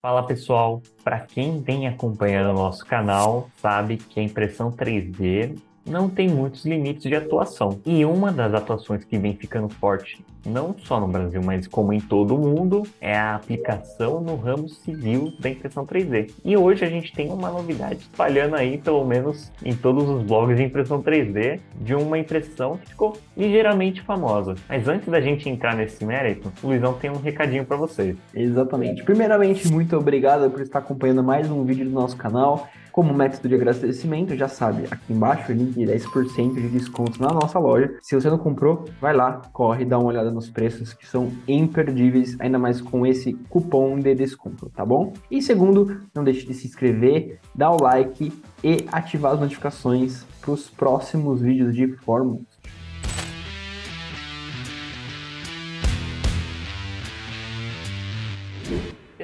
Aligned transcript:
Fala 0.00 0.24
pessoal, 0.24 0.80
para 1.02 1.18
quem 1.18 1.60
vem 1.60 1.88
acompanhando 1.88 2.50
o 2.50 2.52
nosso 2.52 2.86
canal, 2.86 3.50
sabe 3.56 3.96
que 3.96 4.20
a 4.20 4.22
impressão 4.22 4.70
3D 4.70 5.60
não 5.88 6.08
tem 6.08 6.28
muitos 6.28 6.64
limites 6.64 7.02
de 7.02 7.14
atuação. 7.14 7.80
E 7.84 8.04
uma 8.04 8.30
das 8.30 8.54
atuações 8.54 9.04
que 9.04 9.18
vem 9.18 9.34
ficando 9.34 9.68
forte, 9.68 10.24
não 10.44 10.74
só 10.78 11.00
no 11.00 11.08
Brasil, 11.08 11.40
mas 11.42 11.66
como 11.66 11.92
em 11.92 12.00
todo 12.00 12.34
o 12.34 12.38
mundo, 12.38 12.82
é 13.00 13.16
a 13.16 13.36
aplicação 13.36 14.20
no 14.20 14.36
ramo 14.36 14.68
civil 14.68 15.32
da 15.40 15.50
impressão 15.50 15.86
3D. 15.86 16.30
E 16.44 16.56
hoje 16.56 16.84
a 16.84 16.88
gente 16.88 17.12
tem 17.12 17.30
uma 17.30 17.50
novidade 17.50 18.00
espalhando 18.00 18.56
aí, 18.56 18.78
pelo 18.78 19.04
menos 19.04 19.50
em 19.64 19.74
todos 19.74 20.08
os 20.08 20.22
blogs 20.22 20.56
de 20.56 20.64
impressão 20.64 21.02
3D, 21.02 21.60
de 21.80 21.94
uma 21.94 22.18
impressão 22.18 22.76
que 22.76 22.90
ficou 22.90 23.16
ligeiramente 23.36 24.02
famosa. 24.02 24.54
Mas 24.68 24.88
antes 24.88 25.08
da 25.08 25.20
gente 25.20 25.48
entrar 25.48 25.74
nesse 25.74 26.04
mérito, 26.04 26.52
o 26.62 26.68
Luizão 26.68 26.94
tem 26.94 27.10
um 27.10 27.18
recadinho 27.18 27.64
para 27.64 27.76
vocês. 27.76 28.16
Exatamente. 28.34 29.02
Primeiramente, 29.02 29.70
muito 29.70 29.96
obrigado 29.96 30.50
por 30.50 30.60
estar 30.60 30.80
acompanhando 30.80 31.22
mais 31.22 31.50
um 31.50 31.64
vídeo 31.64 31.84
do 31.84 31.90
nosso 31.90 32.16
canal. 32.16 32.68
Como 32.98 33.14
método 33.14 33.48
de 33.48 33.54
agradecimento, 33.54 34.34
já 34.34 34.48
sabe, 34.48 34.86
aqui 34.90 35.12
embaixo 35.12 35.52
o 35.52 35.54
link 35.54 35.72
de 35.72 35.84
10% 35.84 36.54
de 36.54 36.68
desconto 36.68 37.22
na 37.22 37.28
nossa 37.28 37.56
loja. 37.56 37.96
Se 38.02 38.16
você 38.16 38.28
não 38.28 38.38
comprou, 38.38 38.86
vai 39.00 39.14
lá, 39.14 39.40
corre, 39.52 39.84
dá 39.84 39.96
uma 39.96 40.08
olhada 40.08 40.32
nos 40.32 40.50
preços 40.50 40.92
que 40.92 41.06
são 41.06 41.30
imperdíveis, 41.46 42.36
ainda 42.40 42.58
mais 42.58 42.80
com 42.80 43.06
esse 43.06 43.34
cupom 43.48 44.00
de 44.00 44.16
desconto, 44.16 44.68
tá 44.70 44.84
bom? 44.84 45.12
E 45.30 45.40
segundo, 45.40 46.00
não 46.12 46.24
deixe 46.24 46.44
de 46.44 46.54
se 46.54 46.66
inscrever, 46.66 47.38
dar 47.54 47.70
o 47.70 47.80
like 47.80 48.32
e 48.64 48.84
ativar 48.90 49.34
as 49.34 49.40
notificações 49.40 50.24
para 50.40 50.50
os 50.50 50.68
próximos 50.68 51.40
vídeos 51.40 51.72
de 51.72 51.86
fórmulas. 51.98 52.47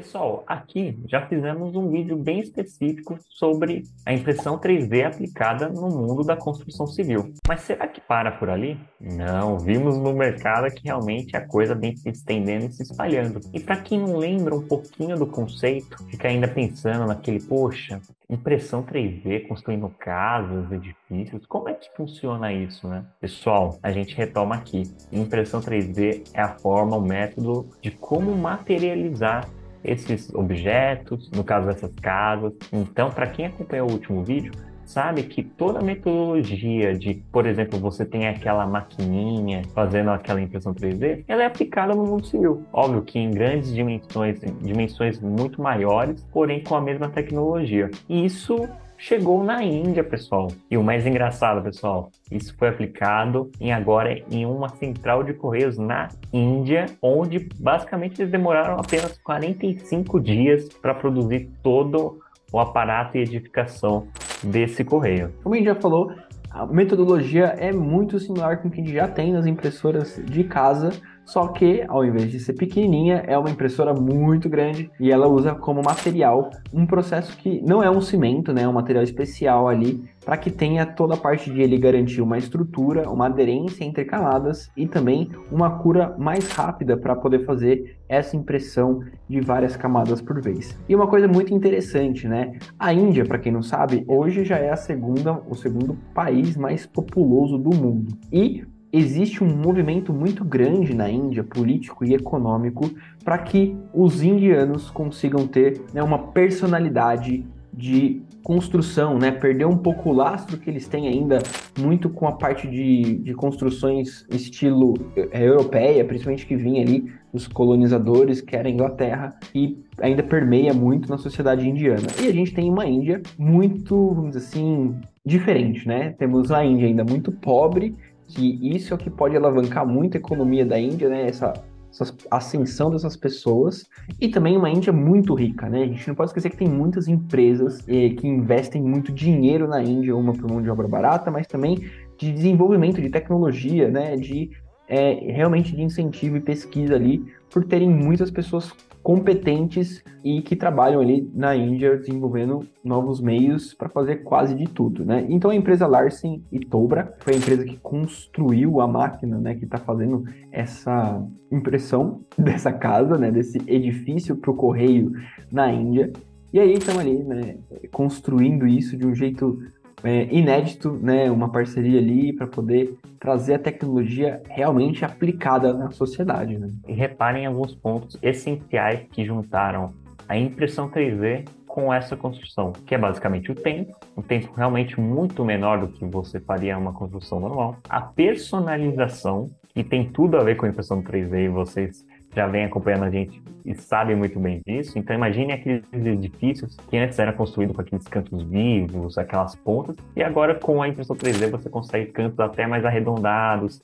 Pessoal, 0.04 0.44
aqui 0.46 1.02
já 1.08 1.26
fizemos 1.26 1.74
um 1.74 1.88
vídeo 1.88 2.14
bem 2.14 2.40
específico 2.40 3.18
sobre 3.26 3.84
a 4.04 4.12
impressão 4.12 4.58
3D 4.58 5.02
aplicada 5.02 5.70
no 5.70 5.88
mundo 5.88 6.22
da 6.22 6.36
construção 6.36 6.86
civil. 6.86 7.32
Mas 7.48 7.62
será 7.62 7.88
que 7.88 8.02
para 8.02 8.30
por 8.32 8.50
ali? 8.50 8.78
Não, 9.00 9.58
vimos 9.58 9.96
no 9.96 10.12
mercado 10.12 10.70
que 10.74 10.84
realmente 10.84 11.34
a 11.34 11.48
coisa 11.48 11.74
vem 11.74 11.96
se 11.96 12.10
estendendo 12.10 12.66
e 12.66 12.72
se 12.72 12.82
espalhando. 12.82 13.40
E 13.54 13.58
para 13.58 13.78
quem 13.78 13.98
não 13.98 14.18
lembra 14.18 14.54
um 14.54 14.68
pouquinho 14.68 15.16
do 15.16 15.26
conceito, 15.26 15.96
fica 16.10 16.28
ainda 16.28 16.48
pensando 16.48 17.06
naquele, 17.06 17.42
poxa, 17.42 17.98
impressão 18.28 18.82
3D 18.82 19.48
construindo 19.48 19.88
casas, 19.88 20.70
edifícios, 20.70 21.46
como 21.46 21.70
é 21.70 21.72
que 21.72 21.88
funciona 21.96 22.52
isso, 22.52 22.86
né? 22.86 23.06
Pessoal, 23.18 23.78
a 23.82 23.90
gente 23.90 24.14
retoma 24.14 24.54
aqui. 24.54 24.82
Impressão 25.10 25.62
3D 25.62 26.28
é 26.34 26.42
a 26.42 26.58
forma, 26.58 26.94
o 26.94 27.00
método 27.00 27.70
de 27.80 27.90
como 27.90 28.36
materializar 28.36 29.48
esses 29.84 30.32
objetos, 30.34 31.30
no 31.30 31.44
caso 31.44 31.66
dessas 31.66 31.92
casas. 32.00 32.52
Então, 32.72 33.10
para 33.10 33.26
quem 33.26 33.46
acompanhou 33.46 33.88
o 33.88 33.92
último 33.92 34.24
vídeo, 34.24 34.52
sabe 34.84 35.22
que 35.24 35.42
toda 35.42 35.80
a 35.80 35.82
metodologia 35.82 36.96
de, 36.96 37.22
por 37.32 37.46
exemplo, 37.46 37.78
você 37.78 38.04
tem 38.04 38.28
aquela 38.28 38.66
maquininha 38.66 39.62
fazendo 39.74 40.10
aquela 40.10 40.40
impressão 40.40 40.74
3D, 40.74 41.24
ela 41.26 41.42
é 41.42 41.46
aplicada 41.46 41.94
no 41.94 42.04
mundo 42.04 42.26
civil. 42.26 42.64
Óbvio 42.72 43.02
que 43.02 43.18
em 43.18 43.30
grandes 43.30 43.72
dimensões, 43.72 44.40
dimensões 44.62 45.20
muito 45.20 45.60
maiores, 45.60 46.26
porém 46.32 46.62
com 46.62 46.74
a 46.74 46.80
mesma 46.80 47.08
tecnologia. 47.08 47.90
Isso 48.08 48.68
chegou 49.04 49.44
na 49.44 49.62
Índia, 49.62 50.02
pessoal. 50.02 50.48
E 50.70 50.78
o 50.78 50.82
mais 50.82 51.06
engraçado, 51.06 51.62
pessoal, 51.62 52.10
isso 52.32 52.56
foi 52.56 52.68
aplicado 52.68 53.50
em 53.60 53.70
agora 53.70 54.18
em 54.30 54.46
uma 54.46 54.70
central 54.70 55.22
de 55.22 55.34
correios 55.34 55.76
na 55.76 56.08
Índia, 56.32 56.86
onde 57.02 57.46
basicamente 57.60 58.22
eles 58.22 58.32
demoraram 58.32 58.78
apenas 58.78 59.18
45 59.18 60.18
dias 60.20 60.70
para 60.80 60.94
produzir 60.94 61.50
todo 61.62 62.18
o 62.50 62.58
aparato 62.58 63.18
e 63.18 63.20
edificação 63.20 64.08
desse 64.42 64.82
correio. 64.82 65.34
Como 65.42 65.54
a 65.54 65.58
gente 65.58 65.66
já 65.66 65.74
falou, 65.74 66.10
a 66.50 66.64
metodologia 66.64 67.54
é 67.58 67.72
muito 67.72 68.18
similar 68.18 68.62
com 68.62 68.68
o 68.68 68.70
que 68.70 68.80
a 68.80 68.84
gente 68.84 68.94
já 68.94 69.06
tem 69.06 69.34
nas 69.34 69.44
impressoras 69.44 70.18
de 70.24 70.44
casa 70.44 70.92
só 71.24 71.48
que, 71.48 71.84
ao 71.88 72.04
invés 72.04 72.30
de 72.30 72.38
ser 72.38 72.52
pequenininha, 72.52 73.24
é 73.26 73.36
uma 73.36 73.50
impressora 73.50 73.94
muito 73.94 74.48
grande 74.48 74.90
e 75.00 75.10
ela 75.10 75.26
usa 75.26 75.54
como 75.54 75.82
material 75.82 76.50
um 76.72 76.86
processo 76.86 77.36
que 77.36 77.62
não 77.62 77.82
é 77.82 77.90
um 77.90 78.00
cimento, 78.00 78.52
né? 78.52 78.62
É 78.62 78.68
um 78.68 78.72
material 78.72 79.02
especial 79.02 79.68
ali 79.68 80.04
para 80.24 80.36
que 80.36 80.50
tenha 80.50 80.86
toda 80.86 81.14
a 81.14 81.16
parte 81.16 81.50
de 81.50 81.60
ele 81.60 81.78
garantir 81.78 82.22
uma 82.22 82.38
estrutura, 82.38 83.10
uma 83.10 83.26
aderência 83.26 83.84
entre 83.84 84.04
camadas 84.04 84.70
e 84.76 84.86
também 84.86 85.30
uma 85.50 85.78
cura 85.78 86.14
mais 86.18 86.50
rápida 86.50 86.96
para 86.96 87.14
poder 87.14 87.44
fazer 87.44 87.98
essa 88.08 88.36
impressão 88.36 89.00
de 89.28 89.40
várias 89.40 89.76
camadas 89.76 90.20
por 90.20 90.40
vez. 90.40 90.78
E 90.88 90.94
uma 90.94 91.06
coisa 91.06 91.28
muito 91.28 91.52
interessante, 91.52 92.26
né? 92.28 92.58
A 92.78 92.92
Índia, 92.92 93.24
para 93.24 93.38
quem 93.38 93.52
não 93.52 93.62
sabe, 93.62 94.04
hoje 94.06 94.44
já 94.44 94.56
é 94.56 94.70
a 94.70 94.76
segunda, 94.76 95.32
o 95.48 95.54
segundo 95.54 95.96
país 96.14 96.56
mais 96.56 96.86
populoso 96.86 97.58
do 97.58 97.74
mundo. 97.74 98.16
E 98.32 98.64
existe 98.96 99.42
um 99.42 99.56
movimento 99.56 100.12
muito 100.12 100.44
grande 100.44 100.94
na 100.94 101.10
Índia, 101.10 101.42
político 101.42 102.04
e 102.04 102.14
econômico, 102.14 102.88
para 103.24 103.38
que 103.38 103.76
os 103.92 104.22
indianos 104.22 104.88
consigam 104.88 105.46
ter 105.48 105.82
né, 105.92 106.02
uma 106.02 106.18
personalidade 106.18 107.44
de 107.72 108.22
construção, 108.44 109.18
né? 109.18 109.32
Perder 109.32 109.66
um 109.66 109.76
pouco 109.76 110.10
o 110.10 110.12
lastro 110.12 110.58
que 110.58 110.70
eles 110.70 110.86
têm 110.86 111.08
ainda 111.08 111.42
muito 111.76 112.08
com 112.08 112.28
a 112.28 112.32
parte 112.32 112.68
de, 112.68 113.16
de 113.18 113.34
construções 113.34 114.24
estilo 114.30 114.94
é, 115.16 115.44
europeia, 115.44 116.04
principalmente 116.04 116.46
que 116.46 116.54
vinha 116.54 116.82
ali 116.82 117.10
dos 117.32 117.48
colonizadores, 117.48 118.40
que 118.40 118.54
era 118.54 118.68
a 118.68 118.70
Inglaterra, 118.70 119.36
e 119.52 119.82
ainda 119.98 120.22
permeia 120.22 120.72
muito 120.72 121.08
na 121.08 121.18
sociedade 121.18 121.68
indiana. 121.68 122.06
E 122.22 122.28
a 122.28 122.32
gente 122.32 122.54
tem 122.54 122.70
uma 122.70 122.86
Índia 122.86 123.20
muito, 123.36 124.14
vamos 124.14 124.36
dizer 124.36 124.46
assim, 124.46 124.94
diferente, 125.24 125.88
né? 125.88 126.10
Temos 126.10 126.52
a 126.52 126.64
Índia 126.64 126.86
ainda 126.86 127.02
muito 127.02 127.32
pobre 127.32 127.96
que 128.34 128.58
isso 128.62 128.92
é 128.92 128.96
o 128.96 128.98
que 128.98 129.10
pode 129.10 129.36
alavancar 129.36 129.86
muito 129.86 130.16
a 130.16 130.20
economia 130.20 130.64
da 130.64 130.78
Índia, 130.78 131.08
né? 131.08 131.28
Essa, 131.28 131.52
essa 131.90 132.14
ascensão 132.30 132.90
dessas 132.90 133.16
pessoas 133.16 133.88
e 134.20 134.28
também 134.28 134.56
uma 134.56 134.68
Índia 134.68 134.92
muito 134.92 135.34
rica, 135.34 135.68
né? 135.68 135.84
A 135.84 135.86
gente 135.86 136.08
não 136.08 136.14
pode 136.14 136.30
esquecer 136.30 136.50
que 136.50 136.56
tem 136.56 136.68
muitas 136.68 137.06
empresas 137.06 137.86
eh, 137.88 138.10
que 138.10 138.26
investem 138.26 138.82
muito 138.82 139.12
dinheiro 139.12 139.68
na 139.68 139.82
Índia, 139.82 140.16
uma 140.16 140.32
por 140.32 140.50
mão 140.50 140.60
de 140.60 140.68
obra 140.68 140.88
barata, 140.88 141.30
mas 141.30 141.46
também 141.46 141.88
de 142.18 142.32
desenvolvimento 142.32 143.00
de 143.00 143.10
tecnologia, 143.10 143.90
né? 143.90 144.16
De 144.16 144.50
é, 144.88 145.12
realmente 145.32 145.74
de 145.74 145.82
incentivo 145.82 146.36
e 146.36 146.40
pesquisa 146.40 146.94
ali, 146.94 147.24
por 147.50 147.64
terem 147.64 147.88
muitas 147.88 148.30
pessoas 148.30 148.72
competentes 149.04 150.02
e 150.24 150.40
que 150.40 150.56
trabalham 150.56 150.98
ali 150.98 151.30
na 151.34 151.54
Índia 151.54 151.98
desenvolvendo 151.98 152.66
novos 152.82 153.20
meios 153.20 153.74
para 153.74 153.90
fazer 153.90 154.22
quase 154.24 154.54
de 154.54 154.64
tudo, 154.64 155.04
né? 155.04 155.26
Então 155.28 155.50
a 155.50 155.54
empresa 155.54 155.86
Larsen 155.86 156.42
e 156.50 156.58
Tobra 156.58 157.14
foi 157.18 157.34
a 157.34 157.36
empresa 157.36 157.64
que 157.64 157.76
construiu 157.76 158.80
a 158.80 158.88
máquina, 158.88 159.38
né, 159.38 159.54
que 159.54 159.66
está 159.66 159.76
fazendo 159.76 160.24
essa 160.50 161.22
impressão 161.52 162.22
dessa 162.36 162.72
casa, 162.72 163.18
né, 163.18 163.30
desse 163.30 163.58
edifício 163.66 164.36
para 164.36 164.50
o 164.50 164.56
correio 164.56 165.12
na 165.52 165.70
Índia. 165.70 166.10
E 166.50 166.58
aí 166.58 166.72
estão 166.72 166.98
ali, 166.98 167.22
né, 167.22 167.56
construindo 167.92 168.66
isso 168.66 168.96
de 168.96 169.06
um 169.06 169.14
jeito 169.14 169.60
é, 170.04 170.28
inédito, 170.30 170.92
né, 170.92 171.30
uma 171.30 171.48
parceria 171.48 171.98
ali 171.98 172.32
para 172.32 172.46
poder 172.46 172.94
trazer 173.18 173.54
a 173.54 173.58
tecnologia 173.58 174.42
realmente 174.48 175.04
aplicada 175.04 175.72
na 175.72 175.90
sociedade. 175.90 176.58
Né? 176.58 176.70
E 176.86 176.92
reparem 176.92 177.46
alguns 177.46 177.74
pontos 177.74 178.18
essenciais 178.22 179.00
que 179.10 179.24
juntaram 179.24 179.94
a 180.28 180.36
impressão 180.36 180.90
3D 180.90 181.48
com 181.66 181.92
essa 181.92 182.16
construção, 182.16 182.72
que 182.86 182.94
é 182.94 182.98
basicamente 182.98 183.50
o 183.50 183.54
tempo, 183.54 183.96
um 184.16 184.22
tempo 184.22 184.52
realmente 184.54 185.00
muito 185.00 185.44
menor 185.44 185.80
do 185.80 185.88
que 185.88 186.04
você 186.04 186.38
faria 186.38 186.78
uma 186.78 186.92
construção 186.92 187.40
normal, 187.40 187.78
a 187.88 188.00
personalização, 188.00 189.50
e 189.74 189.82
tem 189.82 190.08
tudo 190.08 190.36
a 190.36 190.44
ver 190.44 190.54
com 190.54 190.66
a 190.66 190.68
impressão 190.68 191.02
3D, 191.02 191.46
e 191.46 191.48
vocês 191.48 192.06
já 192.34 192.46
vem 192.46 192.64
acompanhando 192.64 193.04
a 193.04 193.10
gente 193.10 193.42
e 193.64 193.74
sabe 193.74 194.14
muito 194.14 194.38
bem 194.38 194.60
disso. 194.66 194.98
Então 194.98 195.16
imagine 195.16 195.52
aqueles 195.52 195.84
edifícios 195.92 196.76
que 196.88 196.96
antes 196.96 197.18
eram 197.18 197.32
construídos 197.32 197.74
com 197.74 197.82
aqueles 197.82 198.06
cantos 198.06 198.42
vivos, 198.42 199.16
aquelas 199.16 199.54
pontas, 199.54 199.96
e 200.14 200.22
agora 200.22 200.54
com 200.54 200.82
a 200.82 200.88
impressão 200.88 201.16
3D 201.16 201.50
você 201.50 201.70
consegue 201.70 202.12
cantos 202.12 202.38
até 202.40 202.66
mais 202.66 202.84
arredondados, 202.84 203.80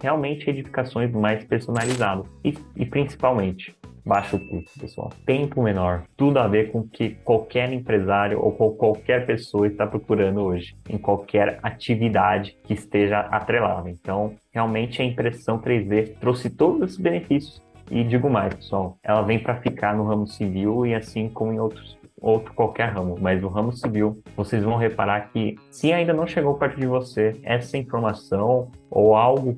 realmente 0.00 0.48
edificações 0.48 1.12
mais 1.12 1.44
personalizadas. 1.44 2.26
E, 2.44 2.56
e 2.76 2.86
principalmente, 2.86 3.76
baixo 4.04 4.38
custo, 4.38 4.80
pessoal. 4.80 5.10
Tempo 5.26 5.62
menor. 5.62 6.04
Tudo 6.16 6.38
a 6.38 6.48
ver 6.48 6.70
com 6.70 6.80
o 6.80 6.88
que 6.88 7.10
qualquer 7.24 7.72
empresário 7.72 8.40
ou 8.40 8.52
qualquer 8.52 9.26
pessoa 9.26 9.66
está 9.66 9.86
procurando 9.86 10.40
hoje, 10.40 10.74
em 10.88 10.96
qualquer 10.96 11.58
atividade 11.62 12.56
que 12.64 12.74
esteja 12.74 13.20
atrelada. 13.20 13.90
Então, 13.90 14.34
realmente 14.52 15.02
a 15.02 15.04
impressão 15.04 15.58
3D 15.58 16.14
trouxe 16.18 16.48
todos 16.48 16.82
esses 16.82 16.96
benefícios 16.96 17.62
e 17.90 18.04
digo 18.04 18.30
mais, 18.30 18.54
pessoal, 18.54 18.96
ela 19.02 19.22
vem 19.22 19.38
para 19.38 19.56
ficar 19.56 19.94
no 19.96 20.04
ramo 20.04 20.26
civil 20.26 20.86
e 20.86 20.94
assim 20.94 21.28
como 21.28 21.52
em 21.52 21.58
outros 21.58 21.98
outro 22.20 22.52
qualquer 22.52 22.90
ramo, 22.90 23.16
mas 23.18 23.40
no 23.40 23.48
ramo 23.48 23.72
civil, 23.72 24.22
vocês 24.36 24.62
vão 24.62 24.76
reparar 24.76 25.32
que 25.32 25.56
se 25.70 25.90
ainda 25.90 26.12
não 26.12 26.26
chegou 26.26 26.54
perto 26.54 26.78
de 26.78 26.86
você 26.86 27.40
essa 27.42 27.78
informação 27.78 28.70
ou 28.90 29.14
algo 29.14 29.56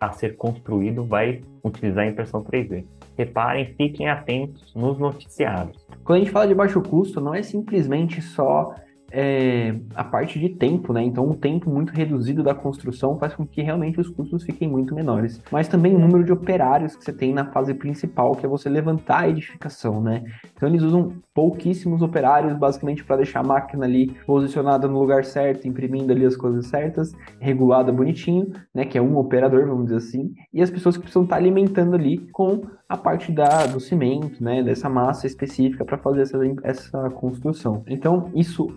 a 0.00 0.10
ser 0.10 0.36
construído, 0.36 1.04
vai 1.04 1.40
utilizar 1.62 2.04
a 2.04 2.08
impressão 2.08 2.42
3D. 2.42 2.84
reparem, 3.16 3.66
fiquem 3.76 4.08
atentos 4.08 4.74
nos 4.74 4.98
noticiários. 4.98 5.86
Quando 6.02 6.16
a 6.16 6.20
gente 6.24 6.32
fala 6.32 6.48
de 6.48 6.54
baixo 6.54 6.82
custo, 6.82 7.20
não 7.20 7.32
é 7.32 7.42
simplesmente 7.42 8.20
só 8.20 8.74
é, 9.12 9.74
a 9.94 10.02
parte 10.02 10.38
de 10.40 10.48
tempo, 10.48 10.92
né? 10.92 11.02
Então, 11.02 11.28
um 11.28 11.34
tempo 11.34 11.70
muito 11.70 11.92
reduzido 11.92 12.42
da 12.42 12.54
construção 12.54 13.18
faz 13.18 13.34
com 13.34 13.46
que 13.46 13.60
realmente 13.60 14.00
os 14.00 14.08
custos 14.08 14.42
fiquem 14.42 14.68
muito 14.68 14.94
menores. 14.94 15.40
Mas 15.50 15.68
também 15.68 15.94
o 15.94 15.98
número 15.98 16.24
de 16.24 16.32
operários 16.32 16.96
que 16.96 17.04
você 17.04 17.12
tem 17.12 17.34
na 17.34 17.44
fase 17.44 17.74
principal, 17.74 18.34
que 18.34 18.46
é 18.46 18.48
você 18.48 18.68
levantar 18.68 19.20
a 19.20 19.28
edificação, 19.28 20.00
né? 20.00 20.24
Então, 20.54 20.68
eles 20.68 20.82
usam 20.82 21.12
pouquíssimos 21.34 22.00
operários, 22.00 22.56
basicamente, 22.56 23.04
para 23.04 23.16
deixar 23.16 23.40
a 23.40 23.44
máquina 23.44 23.84
ali 23.84 24.08
posicionada 24.26 24.88
no 24.88 24.98
lugar 24.98 25.24
certo, 25.24 25.68
imprimindo 25.68 26.10
ali 26.10 26.24
as 26.24 26.36
coisas 26.36 26.66
certas, 26.66 27.12
regulada 27.38 27.92
bonitinho, 27.92 28.52
né? 28.74 28.84
Que 28.86 28.96
é 28.96 29.02
um 29.02 29.18
operador, 29.18 29.66
vamos 29.66 29.84
dizer 29.84 29.96
assim. 29.96 30.32
E 30.52 30.62
as 30.62 30.70
pessoas 30.70 30.96
que 30.96 31.02
precisam 31.02 31.24
estar 31.24 31.36
alimentando 31.36 31.94
ali 31.94 32.18
com 32.32 32.62
a 32.92 32.96
parte 32.98 33.32
da, 33.32 33.64
do 33.66 33.80
cimento, 33.80 34.44
né, 34.44 34.62
dessa 34.62 34.86
massa 34.86 35.26
específica 35.26 35.82
para 35.82 35.96
fazer 35.96 36.22
essa, 36.22 36.38
essa 36.62 37.10
construção. 37.10 37.82
Então, 37.86 38.30
isso 38.34 38.68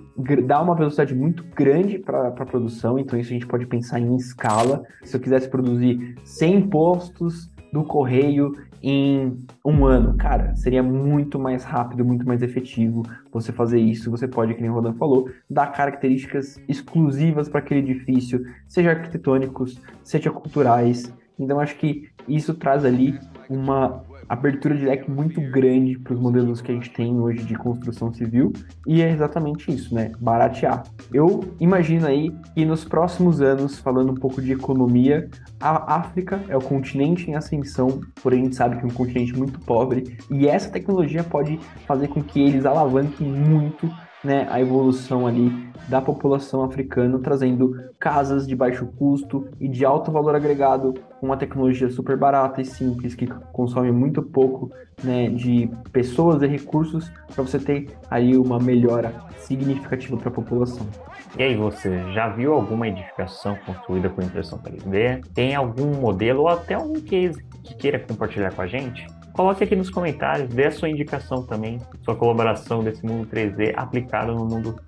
dá 0.45 0.61
uma 0.61 0.75
velocidade 0.75 1.13
muito 1.13 1.43
grande 1.55 1.99
para 1.99 2.27
a 2.27 2.45
produção, 2.45 2.97
então 2.97 3.19
isso 3.19 3.29
a 3.29 3.33
gente 3.33 3.47
pode 3.47 3.65
pensar 3.65 3.99
em 3.99 4.15
escala. 4.15 4.83
Se 5.03 5.15
eu 5.15 5.19
quisesse 5.19 5.47
produzir 5.47 6.15
100 6.23 6.69
postos 6.69 7.51
do 7.71 7.83
correio 7.83 8.53
em 8.81 9.37
um 9.65 9.85
ano, 9.85 10.15
cara, 10.15 10.55
seria 10.55 10.83
muito 10.83 11.39
mais 11.39 11.63
rápido, 11.63 12.05
muito 12.05 12.25
mais 12.25 12.41
efetivo 12.41 13.03
você 13.31 13.51
fazer 13.51 13.79
isso. 13.79 14.11
Você 14.11 14.27
pode, 14.27 14.53
como 14.53 14.69
o 14.69 14.73
Rodan 14.73 14.93
falou, 14.93 15.29
dar 15.49 15.67
características 15.67 16.61
exclusivas 16.67 17.49
para 17.49 17.59
aquele 17.59 17.79
edifício, 17.79 18.45
seja 18.67 18.91
arquitetônicos, 18.91 19.81
seja 20.03 20.29
culturais. 20.31 21.11
Então, 21.37 21.59
acho 21.59 21.75
que 21.77 22.07
isso 22.27 22.53
traz 22.53 22.85
ali 22.85 23.19
uma 23.49 24.03
abertura 24.27 24.75
de 24.75 24.85
leque 24.85 25.09
muito 25.09 25.39
grande 25.51 25.97
para 25.99 26.13
os 26.13 26.19
modelos 26.19 26.61
que 26.61 26.71
a 26.71 26.75
gente 26.75 26.89
tem 26.91 27.19
hoje 27.19 27.43
de 27.43 27.55
construção 27.55 28.13
civil 28.13 28.51
e 28.87 29.01
é 29.01 29.11
exatamente 29.11 29.71
isso, 29.71 29.93
né? 29.93 30.11
Baratear. 30.19 30.83
Eu 31.13 31.43
imagino 31.59 32.07
aí 32.07 32.31
que 32.53 32.65
nos 32.65 32.83
próximos 32.83 33.41
anos, 33.41 33.79
falando 33.79 34.11
um 34.11 34.15
pouco 34.15 34.41
de 34.41 34.51
economia, 34.51 35.29
a 35.59 35.95
África 35.95 36.43
é 36.47 36.57
o 36.57 36.61
continente 36.61 37.29
em 37.29 37.35
ascensão, 37.35 38.01
porém 38.21 38.41
a 38.41 38.43
gente 38.45 38.55
sabe 38.55 38.77
que 38.77 38.83
é 38.83 38.87
um 38.87 38.91
continente 38.91 39.37
muito 39.37 39.59
pobre 39.59 40.17
e 40.29 40.47
essa 40.47 40.69
tecnologia 40.69 41.23
pode 41.23 41.59
fazer 41.87 42.07
com 42.07 42.21
que 42.21 42.39
eles 42.41 42.65
alavanquem 42.65 43.27
muito 43.27 43.89
né, 44.25 44.47
a 44.49 44.59
evolução 44.59 45.27
ali 45.27 45.65
da 45.87 46.01
população 46.01 46.63
africana, 46.63 47.19
trazendo 47.19 47.75
casas 47.99 48.47
de 48.47 48.55
baixo 48.55 48.87
custo 48.97 49.47
e 49.59 49.67
de 49.67 49.85
alto 49.85 50.11
valor 50.11 50.35
agregado, 50.35 50.95
com 51.19 51.27
uma 51.27 51.37
tecnologia 51.37 51.89
super 51.89 52.17
barata 52.17 52.61
e 52.61 52.65
simples, 52.65 53.13
que 53.13 53.27
consome 53.53 53.91
muito 53.91 54.21
pouco 54.21 54.71
né, 55.03 55.29
de 55.29 55.69
pessoas 55.91 56.41
e 56.41 56.47
recursos, 56.47 57.11
para 57.33 57.43
você 57.43 57.59
ter 57.59 57.89
aí 58.09 58.35
uma 58.35 58.59
melhora 58.59 59.13
significativa 59.37 60.17
para 60.17 60.29
a 60.29 60.31
população. 60.31 60.87
E 61.37 61.43
aí, 61.43 61.55
você 61.55 62.11
já 62.13 62.29
viu 62.29 62.53
alguma 62.53 62.87
edificação 62.87 63.57
construída 63.65 64.09
com 64.09 64.21
impressão 64.21 64.57
3D? 64.57 65.23
Tem 65.33 65.53
algum 65.53 65.93
modelo 65.99 66.41
ou 66.41 66.47
até 66.47 66.77
um 66.77 66.93
case 66.93 67.43
que 67.63 67.75
queira 67.75 67.99
compartilhar 67.99 68.53
com 68.53 68.61
a 68.61 68.67
gente? 68.67 69.05
Coloque 69.35 69.65
aqui 69.65 69.75
nos 69.75 69.89
comentários, 69.89 70.47
dê 70.47 70.65
a 70.65 70.71
sua 70.71 70.89
indicação 70.89 71.43
também, 71.43 71.81
sua 72.05 72.15
colaboração 72.15 72.81
desse 72.81 73.05
mundo 73.05 73.27
3D 73.27 73.73
aplicado 73.75 74.33
no 74.33 74.45
mundo 74.45 74.79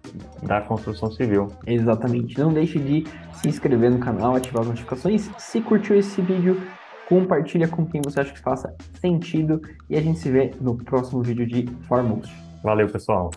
da 0.42 0.62
construção 0.62 1.12
civil. 1.12 1.48
Exatamente. 1.66 2.40
Não 2.40 2.54
deixe 2.54 2.80
de 2.80 3.04
se 3.34 3.50
inscrever 3.50 3.92
no 3.92 4.00
canal, 4.00 4.36
ativar 4.36 4.62
as 4.62 4.70
notificações. 4.70 5.30
Se 5.38 5.60
curtiu 5.60 5.98
esse 5.98 6.22
vídeo, 6.22 6.62
compartilha 7.10 7.68
com 7.68 7.86
quem 7.86 8.02
você 8.02 8.22
acha 8.22 8.32
que 8.32 8.40
faça 8.40 8.74
sentido 9.02 9.62
e 9.90 9.98
a 9.98 10.02
gente 10.02 10.18
se 10.20 10.32
vê 10.32 10.52
no 10.62 10.78
próximo 10.78 11.22
vídeo 11.22 11.46
de 11.46 11.66
Foremost. 11.86 12.34
Valeu, 12.64 12.88
pessoal! 12.88 13.32